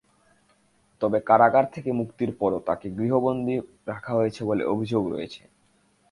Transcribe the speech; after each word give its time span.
তবে 1.01 1.17
কারাগার 1.21 1.65
থেকে 1.73 1.89
মুক্তির 1.91 2.31
পরও 2.39 2.59
তাঁকে 2.59 2.87
গৃহবন্দী 2.97 3.55
রাখা 3.87 4.11
হয়েছে 4.13 4.41
বলে 4.45 4.63
অভিযোগ 4.65 5.03
রয়েছে। 5.07 5.41